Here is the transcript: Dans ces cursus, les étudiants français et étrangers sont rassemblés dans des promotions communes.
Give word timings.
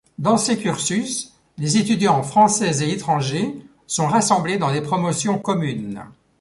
Dans 0.17 0.35
ces 0.37 0.57
cursus, 0.57 1.31
les 1.59 1.77
étudiants 1.77 2.23
français 2.23 2.79
et 2.81 2.91
étrangers 2.91 3.55
sont 3.85 4.07
rassemblés 4.07 4.57
dans 4.57 4.73
des 4.73 4.81
promotions 4.81 5.37
communes. 5.37 6.05